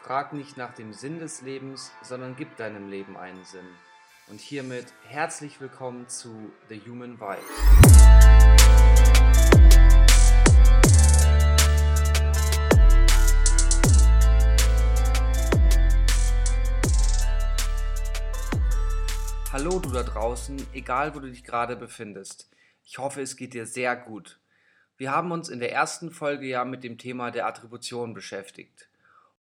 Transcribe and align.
Frag 0.00 0.32
nicht 0.32 0.56
nach 0.56 0.72
dem 0.74 0.92
Sinn 0.92 1.18
des 1.18 1.42
Lebens, 1.42 1.90
sondern 2.02 2.36
gib 2.36 2.56
deinem 2.56 2.88
Leben 2.88 3.16
einen 3.16 3.44
Sinn. 3.44 3.66
Und 4.28 4.40
hiermit 4.40 4.86
herzlich 5.08 5.60
willkommen 5.60 6.08
zu 6.08 6.52
The 6.68 6.80
Human 6.86 7.18
Vibe. 7.20 7.42
Hallo 19.52 19.80
du 19.80 19.90
da 19.90 20.04
draußen, 20.04 20.64
egal 20.72 21.16
wo 21.16 21.18
du 21.18 21.28
dich 21.28 21.42
gerade 21.42 21.74
befindest. 21.74 22.48
Ich 22.84 22.98
hoffe, 22.98 23.20
es 23.20 23.36
geht 23.36 23.52
dir 23.52 23.66
sehr 23.66 23.96
gut. 23.96 24.38
Wir 24.96 25.10
haben 25.10 25.32
uns 25.32 25.48
in 25.48 25.58
der 25.58 25.72
ersten 25.72 26.12
Folge 26.12 26.46
ja 26.46 26.64
mit 26.64 26.84
dem 26.84 26.98
Thema 26.98 27.32
der 27.32 27.46
Attribution 27.46 28.14
beschäftigt. 28.14 28.88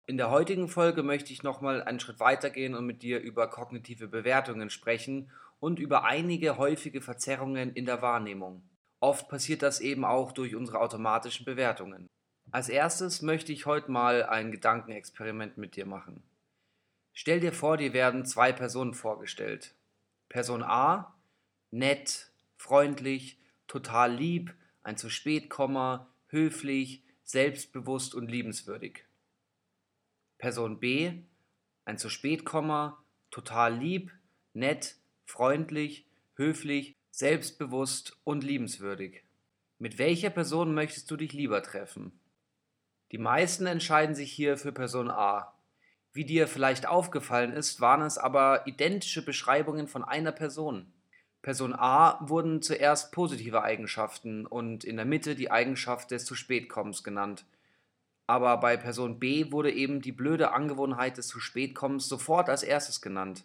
In 0.08 0.18
der 0.18 0.30
heutigen 0.30 0.68
Folge 0.68 1.04
möchte 1.04 1.32
ich 1.32 1.44
nochmal 1.44 1.84
einen 1.84 2.00
Schritt 2.00 2.20
weitergehen 2.20 2.76
und 2.76 2.86
mit 2.86 3.02
dir 3.04 3.20
über 3.20 3.50
kognitive 3.50 4.08
Bewertungen 4.08 4.70
sprechen 4.70 5.32
und 5.60 5.80
über 5.80 6.04
einige 6.04 6.58
häufige 6.58 7.02
Verzerrungen 7.02 7.74
in 7.74 7.86
der 7.86 8.02
Wahrnehmung. 8.02 8.64
Oft 9.00 9.30
passiert 9.30 9.62
das 9.62 9.80
eben 9.80 10.04
auch 10.04 10.32
durch 10.32 10.56
unsere 10.56 10.80
automatischen 10.80 11.46
Bewertungen. 11.46 12.08
Als 12.52 12.68
erstes 12.68 13.22
möchte 13.22 13.54
ich 13.54 13.66
heute 13.66 13.92
mal 13.92 14.24
ein 14.24 14.52
Gedankenexperiment 14.52 15.58
mit 15.58 15.76
dir 15.76 15.86
machen. 15.86 16.24
Stell 17.14 17.40
dir 17.40 17.54
vor, 17.54 17.78
dir 17.78 17.94
werden 17.94 18.26
zwei 18.26 18.52
Personen 18.52 18.94
vorgestellt. 18.94 19.76
Person 20.30 20.64
A, 20.64 21.16
nett, 21.72 22.32
freundlich, 22.58 23.40
total 23.68 24.14
lieb, 24.14 24.54
ein 24.84 24.98
zu 24.98 25.10
spät 25.10 25.54
höflich, 26.28 27.04
selbstbewusst 27.24 28.16
und 28.16 28.30
liebenswürdig. 28.30 29.06
Person 30.42 30.80
B, 30.80 31.14
ein 31.86 32.00
zu 32.00 32.10
spät 32.10 32.44
total 33.30 33.78
lieb, 33.78 34.12
nett, 34.54 34.96
freundlich, 35.24 36.08
höflich, 36.34 36.96
selbstbewusst 37.12 38.18
und 38.24 38.44
liebenswürdig. 38.44 39.24
Mit 39.78 40.00
welcher 40.00 40.32
Person 40.32 40.74
möchtest 40.74 41.12
du 41.12 41.16
dich 41.16 41.34
lieber 41.34 41.62
treffen? 41.62 42.20
Die 43.12 43.20
meisten 43.20 43.68
entscheiden 43.68 44.16
sich 44.16 44.32
hier 44.32 44.58
für 44.58 44.72
Person 44.72 45.12
A. 45.12 45.54
Wie 46.12 46.26
dir 46.26 46.48
vielleicht 46.48 46.88
aufgefallen 46.88 47.54
ist, 47.54 47.80
waren 47.80 48.02
es 48.02 48.18
aber 48.18 48.66
identische 48.66 49.24
Beschreibungen 49.24 49.88
von 49.88 50.04
einer 50.04 50.32
Person. 50.32 50.92
Person 51.44 51.76
A 51.76 52.18
wurden 52.28 52.64
zuerst 52.64 53.12
positive 53.12 53.62
Eigenschaften 53.62 54.48
und 54.48 54.86
in 54.86 54.96
der 54.96 55.06
Mitte 55.06 55.36
die 55.36 55.52
Eigenschaft 55.52 56.10
des 56.10 56.26
zu 56.26 56.34
spät 56.34 56.68
kommens 56.68 57.04
genannt. 57.04 57.46
Aber 58.32 58.56
bei 58.62 58.78
Person 58.78 59.20
B 59.20 59.52
wurde 59.52 59.74
eben 59.74 60.00
die 60.00 60.14
blöde 60.14 60.54
Angewohnheit 60.54 61.18
des 61.18 61.28
zu 61.28 61.42
spät 61.42 61.76
kommens 61.76 62.08
sofort 62.08 62.48
als 62.48 62.64
erstes 62.64 63.02
genannt. 63.02 63.44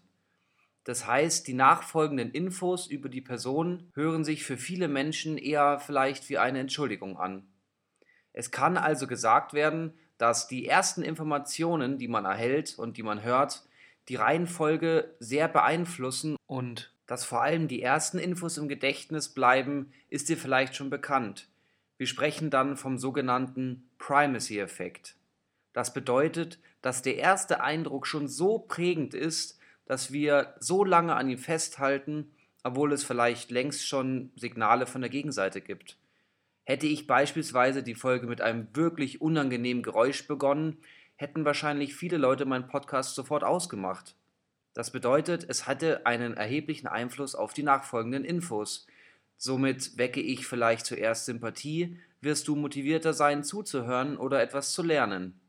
Das 0.84 1.08
heißt, 1.08 1.48
die 1.48 1.54
nachfolgenden 1.54 2.30
Infos 2.30 2.86
über 2.86 3.08
die 3.08 3.20
Person 3.20 3.90
hören 3.94 4.22
sich 4.22 4.44
für 4.44 4.56
viele 4.56 4.86
Menschen 4.86 5.38
eher 5.38 5.80
vielleicht 5.80 6.28
wie 6.28 6.38
eine 6.38 6.60
Entschuldigung 6.60 7.18
an. 7.18 7.48
Es 8.32 8.52
kann 8.52 8.76
also 8.76 9.08
gesagt 9.08 9.54
werden, 9.54 9.92
dass 10.18 10.46
die 10.46 10.68
ersten 10.68 11.02
Informationen, 11.02 11.98
die 11.98 12.06
man 12.06 12.24
erhält 12.24 12.78
und 12.78 12.96
die 12.96 13.02
man 13.02 13.24
hört, 13.24 13.64
die 14.08 14.14
Reihenfolge 14.14 15.16
sehr 15.18 15.48
beeinflussen 15.48 16.36
und 16.46 16.94
dass 17.08 17.24
vor 17.24 17.42
allem 17.42 17.66
die 17.66 17.82
ersten 17.82 18.20
Infos 18.20 18.56
im 18.56 18.68
Gedächtnis 18.68 19.30
bleiben, 19.30 19.92
ist 20.10 20.28
dir 20.28 20.36
vielleicht 20.36 20.76
schon 20.76 20.90
bekannt. 20.90 21.48
Wir 21.98 22.06
sprechen 22.06 22.50
dann 22.50 22.76
vom 22.76 22.98
sogenannten 22.98 23.88
Primacy-Effekt. 23.98 25.16
Das 25.72 25.92
bedeutet, 25.92 26.58
dass 26.82 27.02
der 27.02 27.16
erste 27.16 27.60
Eindruck 27.62 28.06
schon 28.06 28.28
so 28.28 28.58
prägend 28.58 29.14
ist, 29.14 29.58
dass 29.86 30.12
wir 30.12 30.54
so 30.58 30.84
lange 30.84 31.14
an 31.14 31.28
ihm 31.28 31.38
festhalten, 31.38 32.30
obwohl 32.62 32.92
es 32.92 33.04
vielleicht 33.04 33.50
längst 33.50 33.86
schon 33.86 34.30
Signale 34.36 34.86
von 34.86 35.00
der 35.00 35.10
Gegenseite 35.10 35.60
gibt. 35.60 35.96
Hätte 36.64 36.86
ich 36.86 37.06
beispielsweise 37.06 37.82
die 37.82 37.94
Folge 37.94 38.26
mit 38.26 38.40
einem 38.40 38.68
wirklich 38.74 39.20
unangenehmen 39.20 39.82
Geräusch 39.82 40.26
begonnen, 40.26 40.78
hätten 41.14 41.44
wahrscheinlich 41.44 41.94
viele 41.94 42.16
Leute 42.16 42.44
meinen 42.44 42.66
Podcast 42.66 43.14
sofort 43.14 43.44
ausgemacht. 43.44 44.16
Das 44.74 44.90
bedeutet, 44.90 45.46
es 45.48 45.66
hatte 45.66 46.04
einen 46.04 46.34
erheblichen 46.34 46.88
Einfluss 46.88 47.34
auf 47.34 47.54
die 47.54 47.62
nachfolgenden 47.62 48.24
Infos. 48.24 48.86
Somit 49.36 49.98
wecke 49.98 50.20
ich 50.20 50.46
vielleicht 50.46 50.86
zuerst 50.86 51.26
Sympathie, 51.26 51.98
wirst 52.20 52.48
du 52.48 52.56
motivierter 52.56 53.12
sein 53.12 53.44
zuzuhören 53.44 54.16
oder 54.16 54.42
etwas 54.42 54.72
zu 54.72 54.82
lernen. 54.82 55.40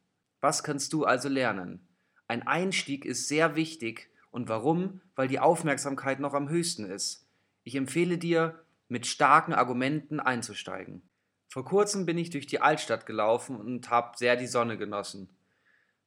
Was 0.41 0.63
kannst 0.63 0.93
du 0.93 1.05
also 1.05 1.29
lernen? 1.29 1.87
Ein 2.27 2.45
Einstieg 2.45 3.05
ist 3.05 3.27
sehr 3.27 3.55
wichtig 3.55 4.09
und 4.31 4.49
warum? 4.49 5.01
Weil 5.15 5.27
die 5.27 5.39
Aufmerksamkeit 5.39 6.19
noch 6.19 6.33
am 6.33 6.49
höchsten 6.49 6.85
ist. 6.85 7.25
Ich 7.63 7.75
empfehle 7.75 8.17
dir, 8.17 8.63
mit 8.89 9.05
starken 9.05 9.53
Argumenten 9.53 10.19
einzusteigen. 10.19 11.01
Vor 11.49 11.65
kurzem 11.65 12.05
bin 12.05 12.17
ich 12.17 12.29
durch 12.29 12.47
die 12.47 12.61
Altstadt 12.61 13.05
gelaufen 13.05 13.57
und 13.57 13.89
habe 13.89 14.17
sehr 14.17 14.35
die 14.35 14.47
Sonne 14.47 14.77
genossen. 14.77 15.29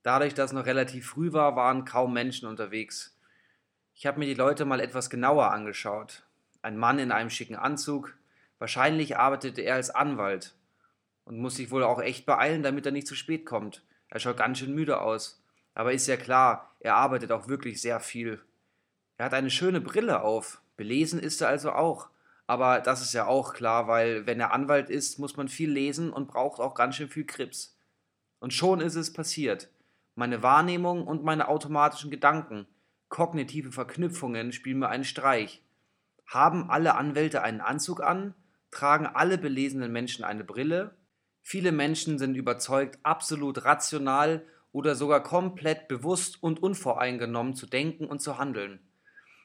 Dadurch, 0.02 0.34
dass 0.34 0.50
es 0.50 0.54
noch 0.54 0.66
relativ 0.66 1.08
früh 1.08 1.32
war, 1.32 1.56
waren 1.56 1.84
kaum 1.84 2.12
Menschen 2.12 2.48
unterwegs. 2.48 3.18
Ich 3.94 4.06
habe 4.06 4.18
mir 4.18 4.26
die 4.26 4.34
Leute 4.34 4.64
mal 4.64 4.80
etwas 4.80 5.10
genauer 5.10 5.50
angeschaut. 5.50 6.22
Ein 6.62 6.76
Mann 6.76 6.98
in 6.98 7.12
einem 7.12 7.30
schicken 7.30 7.56
Anzug. 7.56 8.16
Wahrscheinlich 8.58 9.16
arbeitete 9.16 9.62
er 9.62 9.76
als 9.76 9.90
Anwalt 9.90 10.54
und 11.24 11.38
muss 11.38 11.56
sich 11.56 11.70
wohl 11.70 11.82
auch 11.82 12.00
echt 12.00 12.26
beeilen, 12.26 12.62
damit 12.62 12.86
er 12.86 12.92
nicht 12.92 13.06
zu 13.06 13.14
spät 13.14 13.46
kommt. 13.46 13.82
Er 14.08 14.20
schaut 14.20 14.36
ganz 14.36 14.58
schön 14.58 14.74
müde 14.74 15.00
aus. 15.00 15.42
Aber 15.74 15.92
ist 15.92 16.08
ja 16.08 16.16
klar, 16.16 16.74
er 16.80 16.96
arbeitet 16.96 17.32
auch 17.32 17.48
wirklich 17.48 17.80
sehr 17.80 18.00
viel. 18.00 18.40
Er 19.16 19.26
hat 19.26 19.34
eine 19.34 19.50
schöne 19.50 19.80
Brille 19.80 20.22
auf. 20.22 20.60
Belesen 20.76 21.20
ist 21.20 21.40
er 21.40 21.48
also 21.48 21.72
auch. 21.72 22.08
Aber 22.46 22.80
das 22.80 23.00
ist 23.02 23.12
ja 23.12 23.26
auch 23.26 23.54
klar, 23.54 23.86
weil 23.86 24.26
wenn 24.26 24.40
er 24.40 24.52
Anwalt 24.52 24.90
ist, 24.90 25.18
muss 25.18 25.36
man 25.36 25.48
viel 25.48 25.70
lesen 25.70 26.12
und 26.12 26.28
braucht 26.28 26.60
auch 26.60 26.74
ganz 26.74 26.96
schön 26.96 27.08
viel 27.08 27.24
Krips. 27.24 27.78
Und 28.40 28.52
schon 28.52 28.80
ist 28.80 28.96
es 28.96 29.12
passiert 29.12 29.68
meine 30.20 30.42
Wahrnehmung 30.42 31.06
und 31.06 31.24
meine 31.24 31.48
automatischen 31.48 32.10
Gedanken, 32.10 32.66
kognitive 33.08 33.72
Verknüpfungen 33.72 34.52
spielen 34.52 34.80
mir 34.80 34.90
einen 34.90 35.04
Streich. 35.04 35.62
Haben 36.30 36.70
alle 36.70 36.94
Anwälte 36.94 37.42
einen 37.42 37.60
Anzug 37.60 38.00
an? 38.00 38.34
Tragen 38.70 39.04
alle 39.04 39.36
belesenen 39.36 39.90
Menschen 39.90 40.24
eine 40.24 40.44
Brille? 40.44 40.94
Viele 41.42 41.72
Menschen 41.72 42.20
sind 42.20 42.36
überzeugt, 42.36 43.00
absolut 43.02 43.64
rational 43.64 44.46
oder 44.70 44.94
sogar 44.94 45.24
komplett 45.24 45.88
bewusst 45.88 46.40
und 46.40 46.62
unvoreingenommen 46.62 47.56
zu 47.56 47.66
denken 47.66 48.06
und 48.06 48.22
zu 48.22 48.38
handeln. 48.38 48.78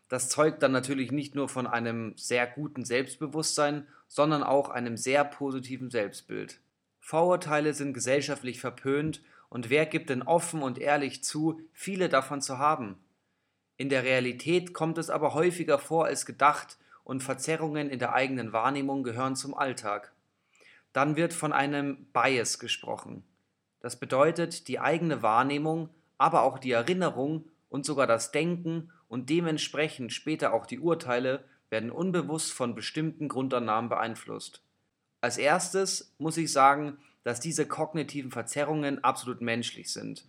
Das 0.09 0.29
zeugt 0.29 0.61
dann 0.61 0.73
natürlich 0.73 1.11
nicht 1.11 1.33
nur 1.33 1.49
von 1.49 1.65
einem 1.65 2.15
sehr 2.17 2.45
guten 2.45 2.85
Selbstbewusstsein, 2.85 3.87
sondern 4.07 4.43
auch 4.43 4.69
einem 4.69 4.95
sehr 4.95 5.25
positiven 5.25 5.89
Selbstbild. 5.89 6.61
Vorurteile 6.99 7.73
sind 7.73 7.95
gesellschaftlich 7.95 8.59
verpönt 8.59 9.23
und 9.49 9.71
wer 9.71 9.87
gibt 9.87 10.11
denn 10.11 10.21
offen 10.21 10.61
und 10.61 10.77
ehrlich 10.77 11.23
zu, 11.23 11.61
viele 11.73 12.09
davon 12.09 12.41
zu 12.41 12.59
haben? 12.59 12.99
In 13.77 13.89
der 13.89 14.03
Realität 14.03 14.73
kommt 14.73 14.97
es 14.97 15.09
aber 15.09 15.33
häufiger 15.33 15.79
vor 15.79 16.05
als 16.05 16.25
gedacht 16.25 16.77
und 17.03 17.23
Verzerrungen 17.23 17.89
in 17.89 17.99
der 17.99 18.13
eigenen 18.13 18.53
Wahrnehmung 18.53 19.03
gehören 19.03 19.35
zum 19.35 19.53
Alltag. 19.53 20.13
Dann 20.93 21.15
wird 21.15 21.33
von 21.33 21.51
einem 21.51 22.05
Bias 22.13 22.57
gesprochen. 22.57 23.23
Das 23.81 23.97
bedeutet, 23.99 24.67
die 24.67 24.79
eigene 24.79 25.21
Wahrnehmung, 25.21 25.89
aber 26.17 26.43
auch 26.43 26.57
die 26.57 26.71
Erinnerung 26.71 27.45
und 27.69 27.85
sogar 27.85 28.07
das 28.07 28.31
Denken 28.31 28.91
und 29.09 29.29
dementsprechend 29.29 30.13
später 30.13 30.53
auch 30.53 30.65
die 30.65 30.79
Urteile 30.79 31.43
werden 31.69 31.91
unbewusst 31.91 32.53
von 32.53 32.75
bestimmten 32.75 33.27
Grundannahmen 33.27 33.89
beeinflusst. 33.89 34.61
Als 35.21 35.37
erstes 35.37 36.13
muss 36.17 36.37
ich 36.37 36.51
sagen, 36.51 36.97
dass 37.23 37.39
diese 37.39 37.67
kognitiven 37.67 38.31
Verzerrungen 38.31 39.03
absolut 39.03 39.41
menschlich 39.41 39.91
sind. 39.91 40.25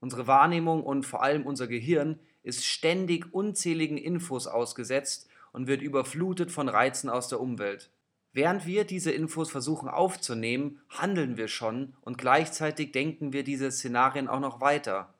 Unsere 0.00 0.26
Wahrnehmung 0.26 0.82
und 0.82 1.04
vor 1.04 1.22
allem 1.22 1.46
unser 1.46 1.66
Gehirn 1.66 2.20
ist 2.44 2.64
ständig 2.64 3.34
unzähligen 3.34 3.98
Infos 3.98 4.46
ausgesetzt 4.46 5.28
und 5.52 5.66
wird 5.66 5.82
überflutet 5.82 6.52
von 6.52 6.68
Reizen 6.68 7.10
aus 7.10 7.28
der 7.28 7.40
Umwelt. 7.40 7.90
Während 8.32 8.66
wir 8.66 8.84
diese 8.84 9.12
Infos 9.12 9.50
versuchen 9.50 9.88
aufzunehmen, 9.88 10.80
handeln 10.88 11.36
wir 11.36 11.48
schon 11.48 11.94
und 12.02 12.18
gleichzeitig 12.18 12.92
denken 12.92 13.32
wir 13.32 13.44
diese 13.44 13.70
Szenarien 13.70 14.28
auch 14.28 14.40
noch 14.40 14.60
weiter. 14.60 15.14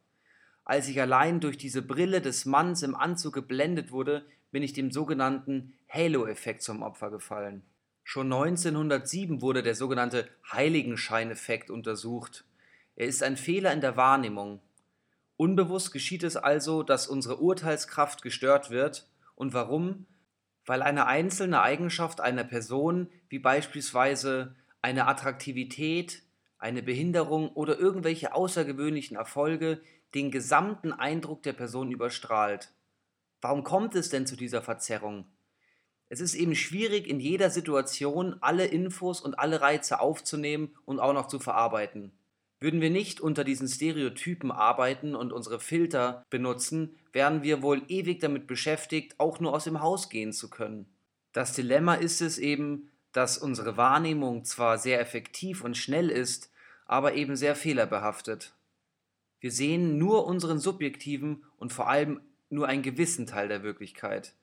Als 0.65 0.89
ich 0.89 1.01
allein 1.01 1.41
durch 1.41 1.57
diese 1.57 1.83
Brille 1.83 2.21
des 2.21 2.45
Manns 2.45 2.83
im 2.83 2.95
Anzug 2.95 3.35
geblendet 3.35 3.93
wurde, 3.93 4.25
bin 4.51 4.63
ich 4.63 4.73
dem 4.73 4.91
sogenannten 4.91 5.75
Halo-Effekt 5.89 6.63
zum 6.63 6.83
Opfer 6.83 7.11
gefallen. 7.11 7.63
Schon 8.03 8.33
1907 8.33 9.41
wurde 9.41 9.63
der 9.63 9.75
sogenannte 9.75 10.29
Heiligenscheineffekt 10.53 11.71
untersucht. 11.71 12.45
Er 12.97 13.07
ist 13.07 13.23
ein 13.23 13.37
Fehler 13.37 13.73
in 13.73 13.81
der 13.81 13.97
Wahrnehmung. 13.97 14.61
Unbewusst 15.45 15.93
geschieht 15.93 16.23
es 16.23 16.37
also, 16.37 16.83
dass 16.83 17.07
unsere 17.07 17.37
Urteilskraft 17.37 18.23
gestört 18.23 18.71
wird. 18.71 19.07
Und 19.35 19.53
warum? 19.53 20.07
Weil 20.65 20.81
eine 20.81 21.05
einzelne 21.07 21.61
Eigenschaft 21.61 22.23
einer 22.23 22.45
Person, 22.45 23.11
wie 23.29 23.41
beispielsweise 23.41 24.57
eine 24.81 25.07
Attraktivität, 25.07 26.23
eine 26.57 26.83
Behinderung 26.83 27.51
oder 27.51 27.79
irgendwelche 27.79 28.35
außergewöhnlichen 28.35 29.19
Erfolge 29.19 29.83
den 30.15 30.31
gesamten 30.31 30.93
Eindruck 30.93 31.43
der 31.43 31.53
Person 31.53 31.93
überstrahlt. 31.93 32.73
Warum 33.43 33.65
kommt 33.65 33.95
es 33.97 34.09
denn 34.09 34.27
zu 34.27 34.37
dieser 34.37 34.63
Verzerrung? 34.63 35.27
Es 36.09 36.21
ist 36.21 36.37
eben 36.37 36.55
schwierig, 36.55 37.07
in 37.07 37.21
jeder 37.21 37.51
Situation 37.51 38.37
alle 38.41 38.65
Infos 38.65 39.21
und 39.21 39.39
alle 39.39 39.61
Reize 39.61 40.01
aufzunehmen 40.01 40.75
und 40.87 41.01
auch 41.01 41.13
noch 41.13 41.29
zu 41.29 41.39
verarbeiten. 41.39 42.13
Würden 42.61 42.81
wir 42.81 42.91
nicht 42.91 43.21
unter 43.21 43.45
diesen 43.45 43.69
Stereotypen 43.69 44.51
arbeiten 44.51 45.15
und 45.15 45.33
unsere 45.33 45.61
Filter 45.61 46.25
benutzen, 46.31 46.97
wären 47.13 47.43
wir 47.43 47.63
wohl 47.63 47.83
ewig 47.89 48.21
damit 48.21 48.47
beschäftigt, 48.47 49.19
auch 49.19 49.41
nur 49.41 49.53
aus 49.53 49.65
dem 49.65 49.81
Haus 49.81 50.09
gehen 50.09 50.33
zu 50.33 50.49
können. 50.49 50.87
Das 51.33 51.53
Dilemma 51.53 51.95
ist 51.95 52.21
es 52.21 52.39
eben, 52.39 52.91
dass 53.13 53.39
unsere 53.39 53.77
Wahrnehmung 53.77 54.45
zwar 54.45 54.79
sehr 54.79 55.01
effektiv 55.01 55.63
und 55.63 55.77
schnell 55.77 56.11
ist, 56.11 56.53
aber 56.87 57.15
eben 57.15 57.37
sehr 57.37 57.55
fehlerbehaftet. 57.55 58.55
Wir 59.41 59.51
sehen 59.51 59.99
nur 59.99 60.27
unseren 60.27 60.59
subjektiven 60.59 61.45
und 61.59 61.73
vor 61.73 61.89
allem 61.89 62.21
nur 62.51 62.67
einen 62.67 62.83
gewissen 62.83 63.27
Teil 63.27 63.49
der 63.49 63.63
Wirklichkeit. 63.63 64.35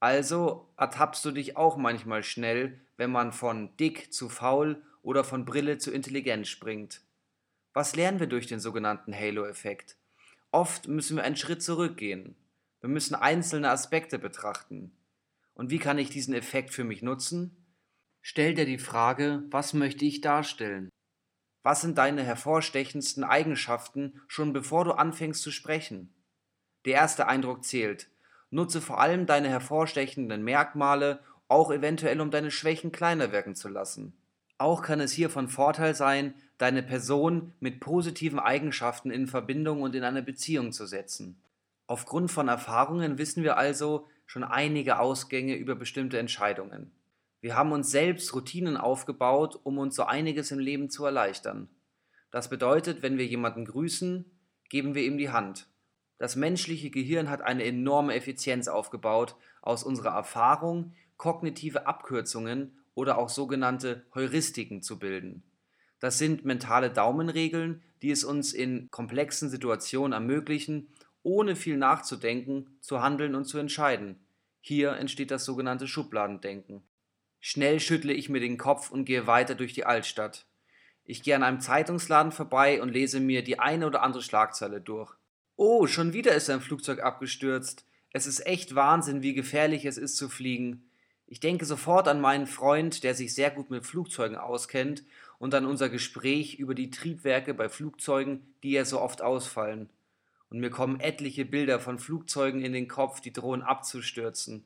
Also 0.00 0.68
ertappst 0.76 1.24
du 1.24 1.30
dich 1.30 1.56
auch 1.56 1.76
manchmal 1.76 2.22
schnell, 2.22 2.80
wenn 2.96 3.10
man 3.10 3.32
von 3.32 3.76
dick 3.76 4.12
zu 4.12 4.28
faul 4.28 4.82
oder 5.02 5.24
von 5.24 5.44
Brille 5.44 5.78
zu 5.78 5.92
intelligent 5.92 6.46
springt. 6.46 7.00
Was 7.74 7.96
lernen 7.96 8.20
wir 8.20 8.28
durch 8.28 8.46
den 8.46 8.60
sogenannten 8.60 9.12
Halo-Effekt? 9.12 9.96
Oft 10.52 10.86
müssen 10.86 11.16
wir 11.16 11.24
einen 11.24 11.34
Schritt 11.34 11.60
zurückgehen. 11.60 12.36
Wir 12.80 12.88
müssen 12.88 13.16
einzelne 13.16 13.68
Aspekte 13.68 14.20
betrachten. 14.20 14.96
Und 15.54 15.70
wie 15.70 15.80
kann 15.80 15.98
ich 15.98 16.08
diesen 16.08 16.34
Effekt 16.34 16.70
für 16.70 16.84
mich 16.84 17.02
nutzen? 17.02 17.66
Stell 18.22 18.54
dir 18.54 18.64
die 18.64 18.78
Frage, 18.78 19.42
was 19.50 19.72
möchte 19.74 20.04
ich 20.04 20.20
darstellen? 20.20 20.88
Was 21.64 21.80
sind 21.80 21.98
deine 21.98 22.22
hervorstechendsten 22.22 23.24
Eigenschaften, 23.24 24.20
schon 24.28 24.52
bevor 24.52 24.84
du 24.84 24.92
anfängst 24.92 25.42
zu 25.42 25.50
sprechen? 25.50 26.14
Der 26.84 26.94
erste 26.94 27.26
Eindruck 27.26 27.64
zählt. 27.64 28.08
Nutze 28.50 28.80
vor 28.80 29.00
allem 29.00 29.26
deine 29.26 29.48
hervorstechenden 29.48 30.44
Merkmale, 30.44 31.24
auch 31.48 31.72
eventuell 31.72 32.20
um 32.20 32.30
deine 32.30 32.52
Schwächen 32.52 32.92
kleiner 32.92 33.32
wirken 33.32 33.56
zu 33.56 33.68
lassen. 33.68 34.16
Auch 34.58 34.82
kann 34.82 35.00
es 35.00 35.12
hier 35.12 35.30
von 35.30 35.48
Vorteil 35.48 35.94
sein, 35.94 36.34
deine 36.58 36.82
Person 36.82 37.52
mit 37.60 37.80
positiven 37.80 38.38
Eigenschaften 38.38 39.10
in 39.10 39.26
Verbindung 39.26 39.82
und 39.82 39.94
in 39.94 40.04
eine 40.04 40.22
Beziehung 40.22 40.72
zu 40.72 40.86
setzen. 40.86 41.40
Aufgrund 41.86 42.30
von 42.30 42.48
Erfahrungen 42.48 43.18
wissen 43.18 43.42
wir 43.42 43.56
also 43.56 44.06
schon 44.26 44.44
einige 44.44 45.00
Ausgänge 45.00 45.56
über 45.56 45.74
bestimmte 45.74 46.18
Entscheidungen. 46.18 46.92
Wir 47.40 47.56
haben 47.56 47.72
uns 47.72 47.90
selbst 47.90 48.34
Routinen 48.34 48.76
aufgebaut, 48.76 49.60
um 49.64 49.76
uns 49.78 49.96
so 49.96 50.04
einiges 50.04 50.50
im 50.50 50.58
Leben 50.58 50.88
zu 50.88 51.04
erleichtern. 51.04 51.68
Das 52.30 52.48
bedeutet, 52.48 53.02
wenn 53.02 53.18
wir 53.18 53.26
jemanden 53.26 53.66
grüßen, 53.66 54.24
geben 54.70 54.94
wir 54.94 55.02
ihm 55.02 55.18
die 55.18 55.30
Hand. 55.30 55.68
Das 56.18 56.36
menschliche 56.36 56.90
Gehirn 56.90 57.28
hat 57.28 57.42
eine 57.42 57.64
enorme 57.64 58.14
Effizienz 58.14 58.68
aufgebaut, 58.68 59.36
aus 59.60 59.84
unserer 59.84 60.14
Erfahrung 60.14 60.94
kognitive 61.16 61.86
Abkürzungen 61.86 62.78
oder 62.94 63.18
auch 63.18 63.28
sogenannte 63.28 64.04
Heuristiken 64.14 64.82
zu 64.82 64.98
bilden. 64.98 65.42
Das 66.00 66.18
sind 66.18 66.44
mentale 66.44 66.90
Daumenregeln, 66.90 67.82
die 68.02 68.10
es 68.10 68.24
uns 68.24 68.52
in 68.52 68.90
komplexen 68.90 69.48
Situationen 69.48 70.12
ermöglichen, 70.12 70.88
ohne 71.22 71.56
viel 71.56 71.76
nachzudenken, 71.76 72.76
zu 72.80 73.02
handeln 73.02 73.34
und 73.34 73.46
zu 73.46 73.58
entscheiden. 73.58 74.18
Hier 74.60 74.92
entsteht 74.92 75.30
das 75.30 75.44
sogenannte 75.44 75.88
Schubladendenken. 75.88 76.82
Schnell 77.40 77.80
schüttle 77.80 78.12
ich 78.12 78.28
mir 78.28 78.40
den 78.40 78.58
Kopf 78.58 78.90
und 78.90 79.04
gehe 79.04 79.26
weiter 79.26 79.54
durch 79.54 79.72
die 79.72 79.86
Altstadt. 79.86 80.46
Ich 81.04 81.22
gehe 81.22 81.36
an 81.36 81.42
einem 81.42 81.60
Zeitungsladen 81.60 82.32
vorbei 82.32 82.80
und 82.80 82.88
lese 82.88 83.20
mir 83.20 83.44
die 83.44 83.58
eine 83.58 83.86
oder 83.86 84.02
andere 84.02 84.22
Schlagzeile 84.22 84.80
durch. 84.80 85.14
Oh, 85.56 85.86
schon 85.86 86.12
wieder 86.12 86.34
ist 86.34 86.48
ein 86.48 86.60
Flugzeug 86.60 87.00
abgestürzt. 87.02 87.84
Es 88.10 88.26
ist 88.26 88.46
echt 88.46 88.74
Wahnsinn, 88.74 89.22
wie 89.22 89.34
gefährlich 89.34 89.84
es 89.84 89.98
ist 89.98 90.16
zu 90.16 90.28
fliegen. 90.28 90.88
Ich 91.26 91.40
denke 91.40 91.64
sofort 91.64 92.06
an 92.06 92.20
meinen 92.20 92.46
Freund, 92.46 93.02
der 93.02 93.14
sich 93.14 93.34
sehr 93.34 93.50
gut 93.50 93.70
mit 93.70 93.86
Flugzeugen 93.86 94.36
auskennt, 94.36 95.04
und 95.38 95.54
an 95.54 95.66
unser 95.66 95.88
Gespräch 95.88 96.54
über 96.54 96.74
die 96.74 96.90
Triebwerke 96.90 97.54
bei 97.54 97.68
Flugzeugen, 97.68 98.54
die 98.62 98.72
ja 98.72 98.84
so 98.84 99.00
oft 99.00 99.20
ausfallen. 99.20 99.90
Und 100.48 100.60
mir 100.60 100.70
kommen 100.70 101.00
etliche 101.00 101.44
Bilder 101.44 101.80
von 101.80 101.98
Flugzeugen 101.98 102.62
in 102.62 102.72
den 102.72 102.88
Kopf, 102.88 103.20
die 103.20 103.32
drohen 103.32 103.62
abzustürzen. 103.62 104.64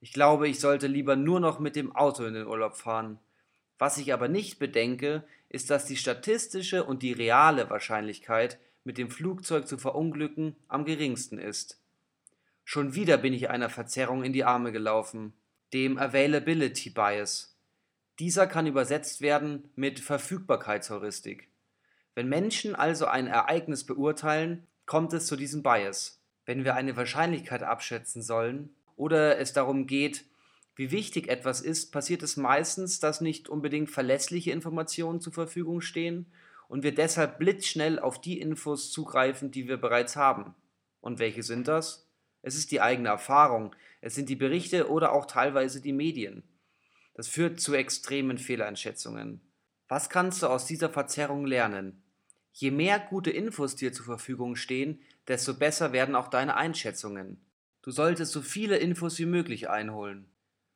Ich 0.00 0.12
glaube, 0.12 0.48
ich 0.48 0.60
sollte 0.60 0.86
lieber 0.86 1.16
nur 1.16 1.40
noch 1.40 1.58
mit 1.58 1.76
dem 1.76 1.94
Auto 1.94 2.24
in 2.24 2.34
den 2.34 2.46
Urlaub 2.46 2.76
fahren. 2.76 3.18
Was 3.78 3.98
ich 3.98 4.12
aber 4.12 4.28
nicht 4.28 4.58
bedenke, 4.58 5.24
ist, 5.48 5.70
dass 5.70 5.86
die 5.86 5.96
statistische 5.96 6.84
und 6.84 7.02
die 7.02 7.12
reale 7.12 7.68
Wahrscheinlichkeit, 7.68 8.58
mit 8.84 8.96
dem 8.96 9.10
Flugzeug 9.10 9.68
zu 9.68 9.76
verunglücken, 9.76 10.56
am 10.68 10.84
geringsten 10.84 11.38
ist. 11.38 11.78
Schon 12.64 12.94
wieder 12.94 13.18
bin 13.18 13.34
ich 13.34 13.50
einer 13.50 13.68
Verzerrung 13.68 14.22
in 14.22 14.32
die 14.32 14.44
Arme 14.44 14.72
gelaufen 14.72 15.34
dem 15.72 15.98
Availability 15.98 16.90
Bias. 16.90 17.56
Dieser 18.18 18.46
kann 18.46 18.66
übersetzt 18.66 19.20
werden 19.20 19.70
mit 19.76 20.00
Verfügbarkeitsheuristik. 20.00 21.48
Wenn 22.14 22.28
Menschen 22.28 22.74
also 22.74 23.06
ein 23.06 23.28
Ereignis 23.28 23.84
beurteilen, 23.84 24.66
kommt 24.84 25.12
es 25.12 25.26
zu 25.26 25.36
diesem 25.36 25.62
Bias. 25.62 26.20
Wenn 26.44 26.64
wir 26.64 26.74
eine 26.74 26.96
Wahrscheinlichkeit 26.96 27.62
abschätzen 27.62 28.22
sollen 28.22 28.74
oder 28.96 29.38
es 29.38 29.52
darum 29.52 29.86
geht, 29.86 30.24
wie 30.74 30.90
wichtig 30.90 31.28
etwas 31.28 31.60
ist, 31.60 31.92
passiert 31.92 32.22
es 32.22 32.36
meistens, 32.36 33.00
dass 33.00 33.20
nicht 33.20 33.48
unbedingt 33.48 33.90
verlässliche 33.90 34.50
Informationen 34.50 35.20
zur 35.20 35.32
Verfügung 35.32 35.80
stehen 35.80 36.26
und 36.68 36.82
wir 36.82 36.94
deshalb 36.94 37.38
blitzschnell 37.38 37.98
auf 37.98 38.20
die 38.20 38.40
Infos 38.40 38.90
zugreifen, 38.90 39.50
die 39.50 39.68
wir 39.68 39.76
bereits 39.76 40.16
haben. 40.16 40.54
Und 41.00 41.18
welche 41.18 41.42
sind 41.42 41.68
das? 41.68 42.09
Es 42.42 42.56
ist 42.56 42.70
die 42.70 42.80
eigene 42.80 43.08
Erfahrung, 43.08 43.74
es 44.00 44.14
sind 44.14 44.28
die 44.28 44.36
Berichte 44.36 44.88
oder 44.88 45.12
auch 45.12 45.26
teilweise 45.26 45.80
die 45.80 45.92
Medien. 45.92 46.42
Das 47.14 47.28
führt 47.28 47.60
zu 47.60 47.74
extremen 47.74 48.38
Fehleinschätzungen. 48.38 49.40
Was 49.88 50.08
kannst 50.08 50.42
du 50.42 50.46
aus 50.46 50.66
dieser 50.66 50.88
Verzerrung 50.88 51.44
lernen? 51.46 52.02
Je 52.52 52.70
mehr 52.70 52.98
gute 52.98 53.30
Infos 53.30 53.76
dir 53.76 53.92
zur 53.92 54.06
Verfügung 54.06 54.56
stehen, 54.56 55.00
desto 55.28 55.54
besser 55.54 55.92
werden 55.92 56.14
auch 56.14 56.28
deine 56.28 56.56
Einschätzungen. 56.56 57.44
Du 57.82 57.90
solltest 57.90 58.32
so 58.32 58.42
viele 58.42 58.78
Infos 58.78 59.18
wie 59.18 59.26
möglich 59.26 59.68
einholen. 59.68 60.30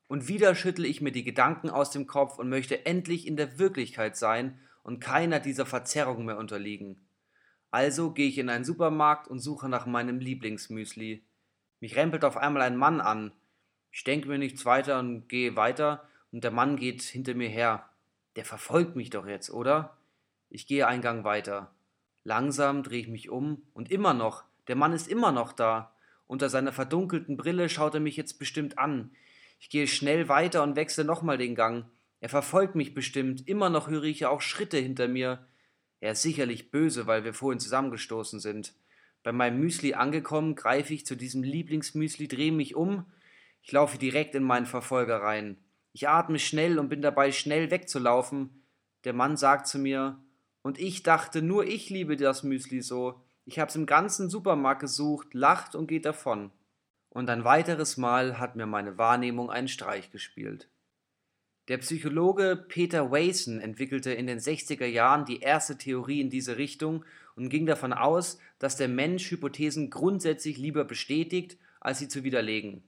Und 0.07 0.29
wieder 0.29 0.55
schüttle 0.55 0.87
ich 0.87 1.01
mir 1.01 1.13
die 1.13 1.25
Gedanken 1.25 1.71
aus 1.71 1.91
dem 1.91 2.07
Kopf 2.07 2.39
und 2.39 2.49
möchte 2.49 2.87
endlich 2.87 3.27
in 3.27 3.37
der 3.37 3.59
Wirklichkeit 3.59 4.17
sein 4.17 4.59
und 4.83 5.01
keiner 5.01 5.41
dieser 5.41 5.67
Verzerrungen 5.67 6.27
mehr 6.27 6.39
unterliegen. 6.39 7.09
Also 7.71 8.13
gehe 8.13 8.29
ich 8.29 8.39
in 8.39 8.49
einen 8.49 8.65
Supermarkt 8.65 9.27
und 9.29 9.41
suche 9.41 9.69
nach 9.69 9.87
meinem 9.87 10.21
Lieblingsmüsli. 10.21 11.25
Mich 11.84 11.96
rempelt 11.96 12.24
auf 12.24 12.38
einmal 12.38 12.62
ein 12.62 12.79
Mann 12.79 13.03
an. 13.03 13.31
Ich 13.93 14.05
denke 14.05 14.26
mir 14.26 14.38
nichts 14.38 14.64
weiter 14.64 14.98
und 15.00 15.29
gehe 15.29 15.55
weiter 15.55 16.08
und 16.32 16.43
der 16.43 16.50
Mann 16.50 16.79
geht 16.79 17.03
hinter 17.03 17.34
mir 17.34 17.50
her. 17.50 17.91
Der 18.36 18.46
verfolgt 18.46 18.96
mich 18.96 19.10
doch 19.10 19.26
jetzt, 19.26 19.50
oder? 19.50 19.94
Ich 20.48 20.67
gehe 20.67 20.86
einen 20.86 21.03
Gang 21.03 21.24
weiter. 21.24 21.74
Langsam 22.22 22.84
drehe 22.84 23.00
ich 23.00 23.08
mich 23.08 23.29
um 23.29 23.60
und 23.74 23.91
immer 23.91 24.14
noch, 24.14 24.44
der 24.67 24.76
Mann 24.76 24.94
ist 24.94 25.08
immer 25.08 25.31
noch 25.31 25.53
da. 25.53 25.94
Unter 26.26 26.48
seiner 26.48 26.72
verdunkelten 26.72 27.36
Brille 27.36 27.69
schaut 27.69 27.93
er 27.93 28.00
mich 28.00 28.17
jetzt 28.17 28.38
bestimmt 28.38 28.79
an. 28.79 29.10
Ich 29.60 29.69
gehe 29.69 29.86
schnell 29.86 30.31
weiter 30.31 30.62
und 30.62 30.76
wechsle 30.76 31.05
nochmal 31.05 31.36
den 31.36 31.55
Gang. 31.55 31.84
Er 32.20 32.31
verfolgt 32.31 32.76
mich 32.76 32.94
bestimmt, 32.94 33.46
immer 33.46 33.69
noch 33.69 33.88
höre 33.88 34.05
ich 34.05 34.24
auch 34.24 34.41
Schritte 34.41 34.79
hinter 34.79 35.06
mir. 35.06 35.46
Er 36.00 36.12
ist 36.12 36.22
sicherlich 36.22 36.70
böse, 36.70 37.06
weil 37.06 37.24
wir 37.24 37.34
vorhin 37.34 37.60
zusammengestoßen 37.60 38.41
sind. 38.41 38.72
Bei 39.25 39.33
meinem 39.33 39.59
Müsli 39.59 39.95
angekommen, 39.95 40.55
greife 40.55 40.95
ich 40.95 41.07
zu 41.07 41.17
diesem 41.17 41.43
Lieblingsmüsli, 41.43 42.29
drehe 42.29 42.53
mich 42.53 42.77
um. 42.77 43.07
Ich 43.63 43.73
laufe 43.73 43.99
direkt 43.99 44.35
in 44.35 44.45
meinen 44.45 44.67
Verfolger 44.67 45.23
rein. 45.23 45.57
Ich 45.93 46.09
atme 46.09 46.39
schnell 46.39 46.79
und 46.79 46.91
bin 46.91 47.01
dabei, 47.01 47.33
schnell 47.33 47.71
wegzulaufen. 47.71 48.63
Der 49.05 49.15
Mann 49.15 49.37
sagt 49.37 49.67
zu 49.67 49.79
mir, 49.79 50.21
und 50.61 50.79
ich 50.79 51.03
dachte, 51.03 51.41
nur 51.41 51.67
ich 51.67 51.89
liebe 51.89 52.17
das 52.17 52.43
Müsli 52.43 52.83
so. 52.83 53.23
Ich 53.47 53.59
hab's 53.59 53.77
im 53.77 53.87
ganzen 53.87 54.29
Supermarkt 54.29 54.81
gesucht, 54.81 55.33
lacht 55.33 55.75
und 55.75 55.87
geht 55.87 56.05
davon. 56.05 56.51
Und 57.09 57.31
ein 57.31 57.45
weiteres 57.45 57.97
Mal 57.97 58.39
hat 58.39 58.57
mir 58.57 58.67
meine 58.67 58.99
Wahrnehmung 58.99 59.51
einen 59.51 59.69
Streich 59.69 60.11
gespielt. 60.11 60.69
Der 61.69 61.79
Psychologe 61.79 62.63
Peter 62.69 63.11
Wason 63.11 63.61
entwickelte 63.61 64.13
in 64.13 64.27
den 64.27 64.39
60er 64.39 64.87
Jahren 64.87 65.25
die 65.25 65.41
erste 65.41 65.79
Theorie 65.79 66.21
in 66.21 66.31
diese 66.31 66.59
Richtung 66.59 67.05
und 67.37 67.49
ging 67.49 67.65
davon 67.65 67.93
aus, 67.93 68.39
dass 68.59 68.77
der 68.77 68.89
Mensch 68.89 69.31
Hypothesen 69.31 69.91
grundsätzlich 69.91 70.59
lieber 70.59 70.85
bestätigt, 70.85 71.59
als 71.81 71.99
sie 71.99 72.09
zu 72.09 72.23
widerlegen. 72.23 72.85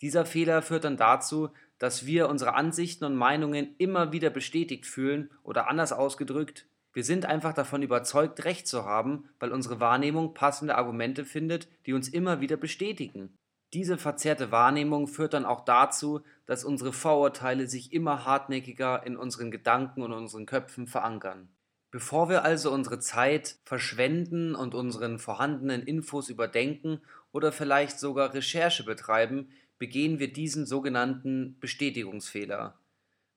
Dieser 0.00 0.24
Fehler 0.24 0.62
führt 0.62 0.84
dann 0.84 0.96
dazu, 0.96 1.50
dass 1.78 2.06
wir 2.06 2.28
unsere 2.28 2.54
Ansichten 2.54 3.04
und 3.04 3.16
Meinungen 3.16 3.74
immer 3.76 4.12
wieder 4.12 4.30
bestätigt 4.30 4.86
fühlen 4.86 5.30
oder 5.42 5.68
anders 5.68 5.92
ausgedrückt, 5.92 6.66
wir 6.92 7.04
sind 7.04 7.24
einfach 7.24 7.54
davon 7.54 7.82
überzeugt, 7.82 8.44
Recht 8.44 8.66
zu 8.66 8.84
haben, 8.84 9.28
weil 9.38 9.52
unsere 9.52 9.78
Wahrnehmung 9.78 10.34
passende 10.34 10.76
Argumente 10.76 11.24
findet, 11.24 11.68
die 11.86 11.92
uns 11.92 12.08
immer 12.08 12.40
wieder 12.40 12.56
bestätigen. 12.56 13.36
Diese 13.72 13.98
verzerrte 13.98 14.50
Wahrnehmung 14.50 15.06
führt 15.06 15.32
dann 15.32 15.44
auch 15.44 15.64
dazu, 15.64 16.22
dass 16.46 16.64
unsere 16.64 16.92
Vorurteile 16.92 17.68
sich 17.68 17.92
immer 17.92 18.24
hartnäckiger 18.24 19.06
in 19.06 19.16
unseren 19.16 19.52
Gedanken 19.52 20.02
und 20.02 20.12
unseren 20.12 20.46
Köpfen 20.46 20.88
verankern. 20.88 21.48
Bevor 21.92 22.28
wir 22.28 22.44
also 22.44 22.72
unsere 22.72 22.98
Zeit 22.98 23.56
verschwenden 23.64 24.54
und 24.54 24.74
unseren 24.74 25.18
vorhandenen 25.18 25.82
Infos 25.82 26.28
überdenken 26.28 27.00
oder 27.32 27.52
vielleicht 27.52 27.98
sogar 27.98 28.34
Recherche 28.34 28.84
betreiben, 28.84 29.50
begehen 29.78 30.18
wir 30.18 30.32
diesen 30.32 30.66
sogenannten 30.66 31.56
Bestätigungsfehler. 31.60 32.78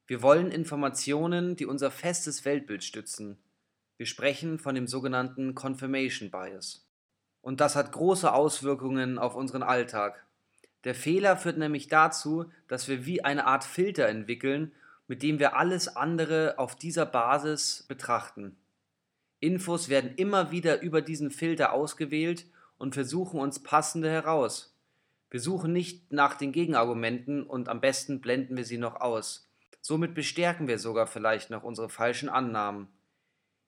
Wir 0.05 0.21
wollen 0.21 0.51
Informationen, 0.51 1.55
die 1.55 1.65
unser 1.65 1.89
festes 1.89 2.43
Weltbild 2.43 2.83
stützen. 2.83 3.37
Wir 3.97 4.05
sprechen 4.05 4.59
von 4.59 4.75
dem 4.75 4.87
sogenannten 4.87 5.55
Confirmation 5.55 6.29
Bias. 6.29 6.82
Und 7.43 7.59
das 7.59 7.75
hat 7.75 7.91
große 7.91 8.33
Auswirkungen 8.33 9.19
auf 9.19 9.35
unseren 9.35 9.63
Alltag. 9.63 10.25
Der 10.85 10.95
Fehler 10.95 11.37
führt 11.37 11.57
nämlich 11.57 11.89
dazu, 11.89 12.45
dass 12.69 12.87
wir 12.87 13.05
wie 13.05 13.23
eine 13.23 13.45
Art 13.45 13.65
Filter 13.65 14.07
entwickeln, 14.07 14.71
mit 15.07 15.21
dem 15.21 15.39
wir 15.39 15.55
alles 15.57 15.95
andere 15.95 16.55
auf 16.57 16.75
dieser 16.75 17.05
Basis 17.05 17.83
betrachten. 17.87 18.55
Infos 19.41 19.89
werden 19.89 20.15
immer 20.15 20.51
wieder 20.51 20.81
über 20.81 21.01
diesen 21.01 21.31
Filter 21.31 21.73
ausgewählt 21.73 22.45
und 22.77 22.93
versuchen 22.93 23.41
uns 23.41 23.61
passende 23.61 24.09
heraus. 24.09 24.73
Wir 25.29 25.41
suchen 25.41 25.73
nicht 25.73 26.13
nach 26.13 26.35
den 26.35 26.53
Gegenargumenten 26.53 27.43
und 27.43 27.67
am 27.67 27.81
besten 27.81 28.21
blenden 28.21 28.55
wir 28.55 28.63
sie 28.63 28.77
noch 28.77 29.01
aus. 29.01 29.49
Somit 29.81 30.15
bestärken 30.15 30.69
wir 30.69 30.79
sogar 30.79 31.07
vielleicht 31.07 31.49
noch 31.49 31.63
unsere 31.63 31.89
falschen 31.89 32.29
Annahmen. 32.29 32.87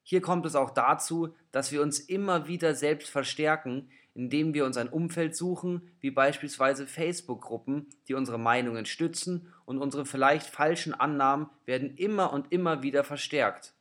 Hier 0.08 0.22
kommt 0.22 0.46
es 0.46 0.54
auch 0.54 0.70
dazu, 0.70 1.34
dass 1.52 1.72
wir 1.72 1.82
uns 1.82 2.00
immer 2.00 2.48
wieder 2.48 2.76
selbst 2.76 3.10
verstärken, 3.10 3.90
indem 4.14 4.54
wir 4.54 4.64
uns 4.66 4.78
ein 4.78 4.88
Umfeld 4.88 5.36
suchen, 5.36 5.90
wie 6.00 6.12
beispielsweise 6.12 6.86
Facebook-Gruppen, 6.86 7.88
die 8.08 8.14
unsere 8.14 8.38
Meinungen 8.38 8.86
stützen 8.86 9.52
und 9.66 9.80
unsere 9.80 10.06
vielleicht 10.06 10.46
falschen 10.46 10.94
Annahmen 10.94 11.50
werden 11.66 11.98
immer 11.98 12.32
und 12.32 12.52
immer 12.52 12.84
wieder 12.84 13.04
verstärkt. 13.04 13.74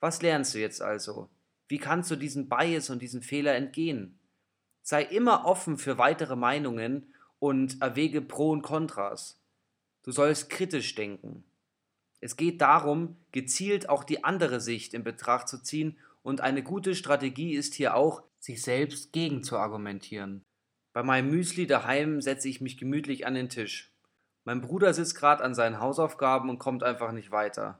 Was 0.00 0.22
lernst 0.22 0.54
du 0.54 0.60
jetzt 0.60 0.80
also? 0.80 1.28
Wie 1.68 1.78
kannst 1.78 2.10
du 2.10 2.16
diesen 2.16 2.48
Bias 2.48 2.88
und 2.88 3.02
diesen 3.02 3.20
Fehler 3.20 3.54
entgehen? 3.54 4.18
Sei 4.80 5.02
immer 5.02 5.44
offen 5.44 5.76
für 5.76 5.98
weitere 5.98 6.36
Meinungen 6.36 7.12
und 7.38 7.82
erwäge 7.82 8.22
Pro 8.22 8.50
und 8.50 8.62
Kontras. 8.62 9.42
Du 10.04 10.10
sollst 10.10 10.48
kritisch 10.48 10.94
denken. 10.94 11.44
Es 12.24 12.38
geht 12.38 12.62
darum, 12.62 13.18
gezielt 13.32 13.90
auch 13.90 14.02
die 14.02 14.24
andere 14.24 14.58
Sicht 14.58 14.94
in 14.94 15.04
Betracht 15.04 15.46
zu 15.46 15.62
ziehen 15.62 15.98
und 16.22 16.40
eine 16.40 16.62
gute 16.62 16.94
Strategie 16.94 17.52
ist 17.52 17.74
hier 17.74 17.94
auch, 17.94 18.22
sich 18.38 18.62
selbst 18.62 19.12
gegen 19.12 19.42
zu 19.42 19.58
argumentieren. 19.58 20.42
Bei 20.94 21.02
meinem 21.02 21.28
Müsli 21.28 21.66
daheim 21.66 22.22
setze 22.22 22.48
ich 22.48 22.62
mich 22.62 22.78
gemütlich 22.78 23.26
an 23.26 23.34
den 23.34 23.50
Tisch. 23.50 23.92
Mein 24.44 24.62
Bruder 24.62 24.94
sitzt 24.94 25.16
gerade 25.16 25.44
an 25.44 25.54
seinen 25.54 25.80
Hausaufgaben 25.80 26.48
und 26.48 26.58
kommt 26.58 26.82
einfach 26.82 27.12
nicht 27.12 27.30
weiter. 27.30 27.78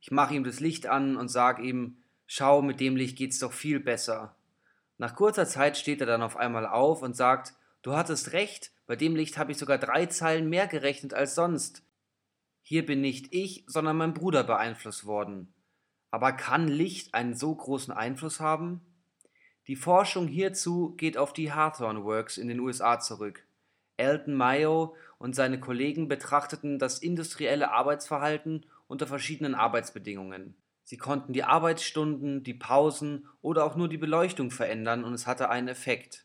Ich 0.00 0.10
mache 0.10 0.34
ihm 0.34 0.42
das 0.42 0.58
Licht 0.58 0.88
an 0.88 1.16
und 1.16 1.28
sage 1.28 1.62
ihm, 1.62 1.98
schau, 2.26 2.62
mit 2.62 2.80
dem 2.80 2.96
Licht 2.96 3.16
geht's 3.16 3.38
doch 3.38 3.52
viel 3.52 3.78
besser. 3.78 4.34
Nach 4.98 5.14
kurzer 5.14 5.46
Zeit 5.46 5.76
steht 5.76 6.00
er 6.00 6.08
dann 6.08 6.22
auf 6.22 6.36
einmal 6.36 6.66
auf 6.66 7.02
und 7.02 7.14
sagt, 7.14 7.54
du 7.82 7.94
hattest 7.94 8.32
recht, 8.32 8.72
bei 8.88 8.96
dem 8.96 9.14
Licht 9.14 9.38
habe 9.38 9.52
ich 9.52 9.58
sogar 9.58 9.78
drei 9.78 10.06
Zeilen 10.06 10.48
mehr 10.48 10.66
gerechnet 10.66 11.14
als 11.14 11.36
sonst. 11.36 11.84
Hier 12.66 12.86
bin 12.86 13.02
nicht 13.02 13.34
ich, 13.34 13.62
sondern 13.66 13.98
mein 13.98 14.14
Bruder 14.14 14.42
beeinflusst 14.42 15.04
worden. 15.04 15.52
Aber 16.10 16.32
kann 16.32 16.66
Licht 16.66 17.12
einen 17.12 17.36
so 17.36 17.54
großen 17.54 17.92
Einfluss 17.92 18.40
haben? 18.40 18.80
Die 19.66 19.76
Forschung 19.76 20.26
hierzu 20.28 20.94
geht 20.96 21.18
auf 21.18 21.34
die 21.34 21.52
Hawthorne 21.52 22.04
Works 22.04 22.38
in 22.38 22.48
den 22.48 22.60
USA 22.60 22.98
zurück. 23.00 23.46
Elton 23.98 24.34
Mayo 24.34 24.96
und 25.18 25.36
seine 25.36 25.60
Kollegen 25.60 26.08
betrachteten 26.08 26.78
das 26.78 27.00
industrielle 27.00 27.70
Arbeitsverhalten 27.70 28.64
unter 28.86 29.06
verschiedenen 29.06 29.54
Arbeitsbedingungen. 29.54 30.56
Sie 30.84 30.96
konnten 30.96 31.34
die 31.34 31.44
Arbeitsstunden, 31.44 32.44
die 32.44 32.54
Pausen 32.54 33.28
oder 33.42 33.64
auch 33.64 33.76
nur 33.76 33.90
die 33.90 33.98
Beleuchtung 33.98 34.50
verändern 34.50 35.04
und 35.04 35.12
es 35.12 35.26
hatte 35.26 35.50
einen 35.50 35.68
Effekt. 35.68 36.24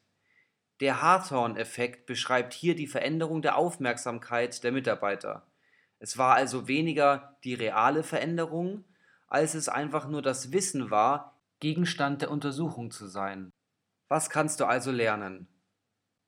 Der 0.79 1.01
Hawthorne-Effekt 1.01 2.05
beschreibt 2.05 2.53
hier 2.53 2.75
die 2.75 2.87
Veränderung 2.87 3.41
der 3.41 3.57
Aufmerksamkeit 3.57 4.63
der 4.63 4.71
Mitarbeiter. 4.71 5.48
Es 5.99 6.17
war 6.17 6.35
also 6.35 6.67
weniger 6.67 7.37
die 7.43 7.53
reale 7.53 8.03
Veränderung, 8.03 8.85
als 9.27 9.53
es 9.53 9.69
einfach 9.69 10.07
nur 10.07 10.21
das 10.21 10.51
Wissen 10.51 10.89
war, 10.89 11.39
Gegenstand 11.59 12.21
der 12.21 12.31
Untersuchung 12.31 12.89
zu 12.89 13.07
sein. 13.07 13.51
Was 14.07 14.29
kannst 14.29 14.59
du 14.59 14.65
also 14.65 14.91
lernen? 14.91 15.47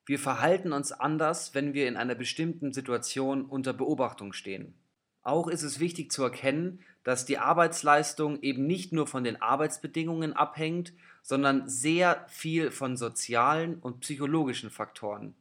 Wir 0.05 0.19
verhalten 0.19 0.73
uns 0.73 0.91
anders, 0.91 1.55
wenn 1.55 1.73
wir 1.73 1.87
in 1.87 1.95
einer 1.95 2.15
bestimmten 2.15 2.73
Situation 2.73 3.45
unter 3.45 3.71
Beobachtung 3.71 4.33
stehen. 4.33 4.75
Auch 5.23 5.47
ist 5.47 5.63
es 5.63 5.79
wichtig 5.79 6.11
zu 6.11 6.23
erkennen, 6.23 6.81
dass 7.03 7.25
die 7.25 7.37
Arbeitsleistung 7.37 8.41
eben 8.41 8.65
nicht 8.65 8.91
nur 8.91 9.07
von 9.07 9.23
den 9.23 9.41
Arbeitsbedingungen 9.41 10.33
abhängt, 10.33 10.93
sondern 11.21 11.69
sehr 11.69 12.25
viel 12.27 12.71
von 12.71 12.97
sozialen 12.97 13.79
und 13.79 14.01
psychologischen 14.01 14.69
Faktoren. 14.69 15.35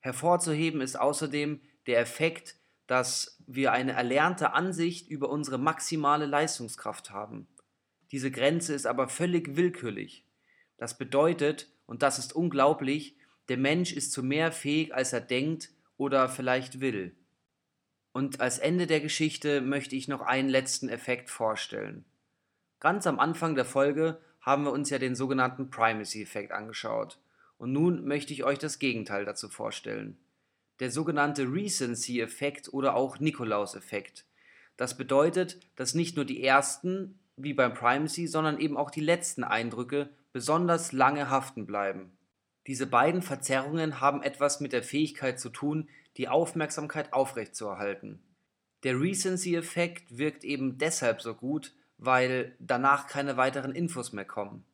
Hervorzuheben 0.00 0.80
ist 0.80 0.98
außerdem 0.98 1.60
der 1.86 2.00
Effekt, 2.00 2.56
dass 2.86 3.38
wir 3.46 3.72
eine 3.72 3.92
erlernte 3.92 4.52
Ansicht 4.52 5.08
über 5.08 5.30
unsere 5.30 5.58
maximale 5.58 6.26
Leistungskraft 6.26 7.10
haben. 7.10 7.46
Diese 8.12 8.30
Grenze 8.30 8.74
ist 8.74 8.86
aber 8.86 9.08
völlig 9.08 9.56
willkürlich. 9.56 10.26
Das 10.76 10.98
bedeutet, 10.98 11.70
und 11.86 12.02
das 12.02 12.18
ist 12.18 12.34
unglaublich, 12.34 13.16
der 13.48 13.56
Mensch 13.56 13.92
ist 13.92 14.12
zu 14.12 14.22
mehr 14.22 14.52
fähig, 14.52 14.94
als 14.94 15.12
er 15.12 15.20
denkt 15.20 15.70
oder 15.96 16.28
vielleicht 16.28 16.80
will. 16.80 17.16
Und 18.12 18.40
als 18.40 18.58
Ende 18.58 18.86
der 18.86 19.00
Geschichte 19.00 19.60
möchte 19.60 19.96
ich 19.96 20.08
noch 20.08 20.20
einen 20.20 20.48
letzten 20.48 20.88
Effekt 20.88 21.30
vorstellen. 21.30 22.04
Ganz 22.80 23.06
am 23.06 23.18
Anfang 23.18 23.54
der 23.54 23.64
Folge 23.64 24.20
haben 24.40 24.64
wir 24.64 24.72
uns 24.72 24.90
ja 24.90 24.98
den 24.98 25.14
sogenannten 25.14 25.70
Primacy-Effekt 25.70 26.52
angeschaut. 26.52 27.18
Und 27.56 27.72
nun 27.72 28.04
möchte 28.06 28.32
ich 28.32 28.44
euch 28.44 28.58
das 28.58 28.78
Gegenteil 28.78 29.24
dazu 29.24 29.48
vorstellen 29.48 30.18
der 30.80 30.90
sogenannte 30.90 31.44
Recency-Effekt 31.44 32.72
oder 32.72 32.96
auch 32.96 33.18
Nikolaus-Effekt. 33.20 34.24
Das 34.76 34.96
bedeutet, 34.96 35.60
dass 35.76 35.94
nicht 35.94 36.16
nur 36.16 36.24
die 36.24 36.42
ersten, 36.42 37.18
wie 37.36 37.54
beim 37.54 37.74
Primacy, 37.74 38.26
sondern 38.26 38.58
eben 38.58 38.76
auch 38.76 38.90
die 38.90 39.00
letzten 39.00 39.44
Eindrücke 39.44 40.10
besonders 40.32 40.92
lange 40.92 41.30
haften 41.30 41.66
bleiben. 41.66 42.16
Diese 42.66 42.86
beiden 42.86 43.22
Verzerrungen 43.22 44.00
haben 44.00 44.22
etwas 44.22 44.60
mit 44.60 44.72
der 44.72 44.82
Fähigkeit 44.82 45.38
zu 45.38 45.50
tun, 45.50 45.88
die 46.16 46.28
Aufmerksamkeit 46.28 47.12
aufrechtzuerhalten. 47.12 48.22
Der 48.82 49.00
Recency-Effekt 49.00 50.18
wirkt 50.18 50.44
eben 50.44 50.78
deshalb 50.78 51.20
so 51.22 51.34
gut, 51.34 51.74
weil 51.98 52.56
danach 52.58 53.06
keine 53.06 53.36
weiteren 53.36 53.74
Infos 53.74 54.12
mehr 54.12 54.24
kommen. 54.24 54.64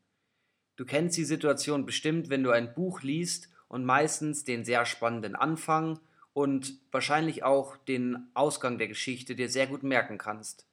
Du 0.77 0.85
kennst 0.85 1.17
die 1.17 1.25
Situation 1.25 1.85
bestimmt, 1.85 2.31
wenn 2.31 2.43
du 2.43 2.51
ein 2.51 2.75
Buch 2.75 3.03
liest 3.03 3.51
und 3.71 3.85
meistens 3.85 4.43
den 4.45 4.65
sehr 4.65 4.85
spannenden 4.85 5.37
Anfang 5.37 6.01
und 6.33 6.75
wahrscheinlich 6.91 7.45
auch 7.45 7.77
den 7.77 8.29
Ausgang 8.35 8.79
der 8.79 8.89
Geschichte 8.89 9.37
dir 9.37 9.49
sehr 9.49 9.69
gut 9.69 9.85
merken 9.85 10.19
kannst. 10.19 10.67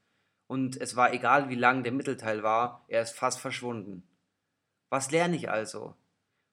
Und 0.47 0.81
es 0.81 0.95
war 0.95 1.13
egal, 1.13 1.49
wie 1.49 1.55
lang 1.55 1.83
der 1.83 1.91
Mittelteil 1.91 2.41
war, 2.41 2.83
er 2.87 3.03
ist 3.03 3.11
fast 3.11 3.39
verschwunden. 3.39 4.01
Was 4.89 5.11
lerne 5.11 5.35
ich 5.35 5.49
also? 5.49 5.95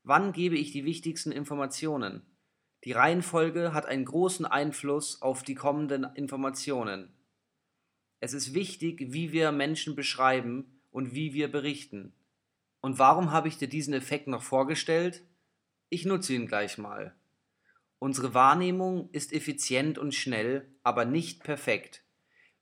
Wann 0.03 0.33
gebe 0.33 0.57
ich 0.57 0.71
die 0.71 0.85
wichtigsten 0.85 1.33
Informationen? 1.33 2.23
Die 2.85 2.93
Reihenfolge 2.93 3.73
hat 3.73 3.87
einen 3.87 4.05
großen 4.05 4.45
Einfluss 4.45 5.23
auf 5.23 5.45
die 5.45 5.55
kommenden 5.55 6.05
Informationen. 6.15 7.15
Es 8.21 8.35
ist 8.35 8.53
wichtig, 8.53 9.07
wie 9.13 9.33
wir 9.33 9.51
Menschen 9.51 9.97
beschreiben 9.97 10.79
und 10.91 11.15
wie 11.15 11.33
wir 11.33 11.51
berichten. 11.51 12.13
Und 12.83 12.99
warum 12.99 13.33
habe 13.33 13.49
ich 13.49 13.57
dir 13.57 13.69
diesen 13.69 13.95
Effekt 13.95 14.27
noch 14.27 14.43
vorgestellt? 14.43 15.23
Ich 15.89 16.05
nutze 16.05 16.35
ihn 16.35 16.47
gleich 16.47 16.79
mal. 16.79 17.15
Unsere 17.99 18.35
Wahrnehmung 18.35 19.09
ist 19.13 19.33
effizient 19.33 19.99
und 19.99 20.15
schnell, 20.15 20.69
aber 20.83 21.05
nicht 21.05 21.43
perfekt. 21.43 22.03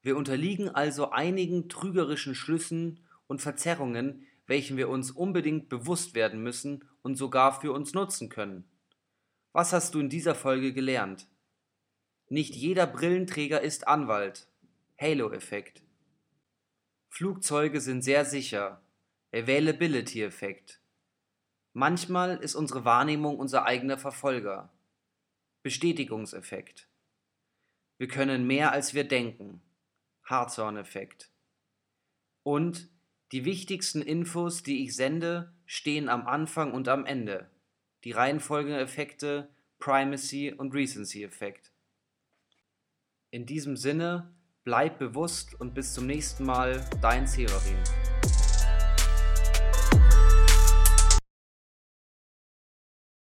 Wir 0.03 0.17
unterliegen 0.17 0.69
also 0.69 1.11
einigen 1.11 1.69
trügerischen 1.69 2.35
Schlüssen 2.35 3.01
und 3.27 3.41
Verzerrungen, 3.41 4.27
welchen 4.47 4.77
wir 4.77 4.89
uns 4.89 5.11
unbedingt 5.11 5.69
bewusst 5.69 6.15
werden 6.15 6.43
müssen 6.43 6.85
und 7.03 7.17
sogar 7.17 7.61
für 7.61 7.73
uns 7.73 7.95
nutzen 7.95 8.29
können. 8.29 8.65
Was 9.53 9.73
hast 9.73 9.95
du 9.95 10.01
in 10.01 10.09
dieser 10.09 10.35
Folge 10.35 10.73
gelernt? 10.73 11.27
Nicht 12.29 12.55
jeder 12.55 12.87
Brillenträger 12.87 13.61
ist 13.61 13.87
Anwalt. 13.87 14.49
Halo-Effekt. 15.01 15.83
Flugzeuge 17.09 17.81
sind 17.81 18.03
sehr 18.03 18.25
sicher. 18.25 18.83
Availability-Effekt. 19.33 20.82
Manchmal 21.73 22.37
ist 22.37 22.55
unsere 22.55 22.85
Wahrnehmung 22.85 23.39
unser 23.39 23.65
eigener 23.65 23.97
Verfolger. 23.97 24.71
Bestätigungseffekt. 25.63 26.89
Wir 27.99 28.09
können 28.09 28.47
mehr 28.47 28.73
als 28.73 28.95
wir 28.95 29.05
denken. 29.05 29.63
Hartshorn-Effekt. 30.25 31.31
Und 32.43 32.89
die 33.33 33.45
wichtigsten 33.45 34.03
Infos, 34.03 34.63
die 34.63 34.85
ich 34.85 34.95
sende, 34.95 35.53
stehen 35.65 36.09
am 36.09 36.27
Anfang 36.27 36.73
und 36.73 36.89
am 36.89 37.07
Ende. 37.07 37.51
Die 38.05 38.13
Reihenfolgeeffekte 38.13 39.49
Primacy 39.79 40.53
und 40.53 40.75
Recency-Effekt. 40.75 41.73
In 43.31 43.47
diesem 43.47 43.77
Sinne, 43.77 44.35
bleib 44.65 44.99
bewusst 44.99 45.59
und 45.59 45.75
bis 45.75 45.95
zum 45.95 46.07
nächsten 46.07 46.45
Mal, 46.45 46.85
dein 47.01 47.27
Severin. 47.27 47.79